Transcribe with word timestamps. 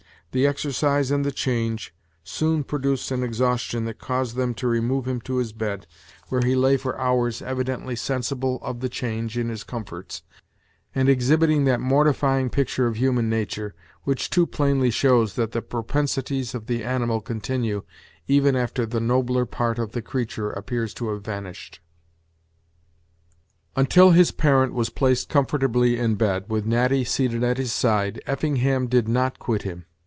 The 0.33 0.47
exercise 0.47 1.11
and 1.11 1.25
the 1.25 1.33
change 1.33 1.93
soon 2.23 2.63
produced 2.63 3.11
an 3.11 3.21
exhaustion 3.21 3.83
that 3.83 3.99
caused 3.99 4.37
them 4.37 4.53
to 4.53 4.67
remove 4.69 5.05
him 5.05 5.19
to 5.27 5.39
his 5.39 5.51
bed, 5.51 5.85
where 6.29 6.39
he 6.41 6.55
lay 6.55 6.77
for 6.77 6.97
hours, 6.97 7.41
evidently 7.41 7.97
sensible 7.97 8.57
of 8.61 8.79
the 8.79 8.87
change 8.87 9.37
in 9.37 9.49
his 9.49 9.65
comforts, 9.65 10.23
and 10.95 11.09
exhibiting 11.09 11.65
that 11.65 11.81
mortifying 11.81 12.49
picture 12.49 12.87
of 12.87 12.95
human 12.95 13.27
nature, 13.29 13.75
which 14.03 14.29
too 14.29 14.47
plainly 14.47 14.89
shows 14.89 15.33
that 15.33 15.51
the 15.51 15.61
propensities 15.61 16.55
of 16.55 16.67
the 16.67 16.81
animal 16.81 17.19
continue 17.19 17.83
even 18.25 18.55
after 18.55 18.85
the 18.85 19.01
nobler 19.01 19.45
part 19.45 19.77
of 19.77 19.91
the 19.91 20.01
creature 20.01 20.49
appears 20.51 20.93
to 20.93 21.09
have 21.09 21.25
vanished. 21.25 21.81
Until 23.75 24.11
his 24.11 24.31
parent 24.31 24.71
was 24.71 24.89
placed 24.89 25.27
comfortably 25.27 25.99
in 25.99 26.15
bed, 26.15 26.45
with 26.47 26.65
Natty 26.65 27.03
seated 27.03 27.43
at 27.43 27.57
his 27.57 27.73
side, 27.73 28.21
Effingham 28.25 28.87
did 28.87 29.09
not 29.09 29.37
quit 29.37 29.63
him. 29.63 29.87